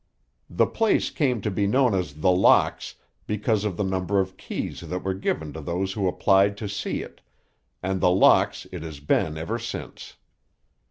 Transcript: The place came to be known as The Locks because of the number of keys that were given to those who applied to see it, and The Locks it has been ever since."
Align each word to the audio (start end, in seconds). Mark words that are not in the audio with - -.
The 0.49 0.65
place 0.65 1.11
came 1.11 1.41
to 1.41 1.51
be 1.51 1.67
known 1.67 1.93
as 1.93 2.21
The 2.21 2.31
Locks 2.31 2.95
because 3.27 3.63
of 3.65 3.77
the 3.77 3.83
number 3.83 4.19
of 4.19 4.35
keys 4.35 4.79
that 4.81 5.03
were 5.03 5.13
given 5.13 5.53
to 5.53 5.61
those 5.61 5.93
who 5.93 6.07
applied 6.07 6.57
to 6.57 6.67
see 6.67 7.03
it, 7.03 7.21
and 7.83 8.01
The 8.01 8.09
Locks 8.09 8.65
it 8.71 8.81
has 8.81 8.99
been 8.99 9.37
ever 9.37 9.59
since." 9.59 10.15